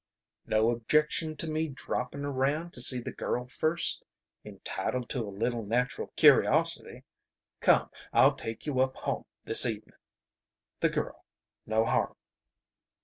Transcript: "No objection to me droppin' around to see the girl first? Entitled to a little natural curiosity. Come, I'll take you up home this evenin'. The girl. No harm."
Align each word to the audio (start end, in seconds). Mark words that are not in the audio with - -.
"No 0.47 0.71
objection 0.71 1.35
to 1.37 1.47
me 1.47 1.67
droppin' 1.67 2.25
around 2.25 2.73
to 2.73 2.81
see 2.81 2.99
the 2.99 3.11
girl 3.11 3.45
first? 3.45 4.03
Entitled 4.43 5.09
to 5.09 5.21
a 5.21 5.29
little 5.29 5.63
natural 5.63 6.07
curiosity. 6.15 7.03
Come, 7.59 7.91
I'll 8.11 8.33
take 8.33 8.65
you 8.65 8.79
up 8.79 8.95
home 8.95 9.25
this 9.45 9.63
evenin'. 9.63 9.99
The 10.79 10.89
girl. 10.89 11.23
No 11.67 11.85
harm." 11.85 12.15